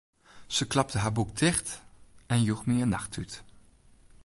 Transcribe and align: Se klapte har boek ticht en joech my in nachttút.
Se 0.55 0.65
klapte 0.71 0.97
har 1.01 1.11
boek 1.17 1.31
ticht 1.39 1.67
en 2.33 2.41
joech 2.47 2.63
my 2.67 2.75
in 2.83 2.91
nachttút. 2.95 3.33